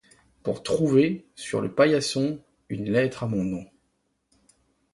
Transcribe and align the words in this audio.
Pour 0.41 0.63
trouver, 0.63 1.27
sur 1.35 1.61
le 1.61 1.75
paillasson, 1.75 2.39
une 2.69 2.91
lettre 2.91 3.21
à 3.21 3.27
mon 3.27 3.43
nom. 3.43 3.67